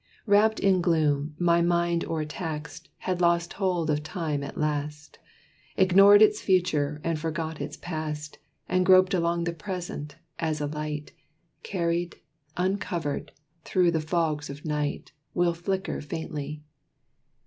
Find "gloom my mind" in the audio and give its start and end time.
0.81-2.05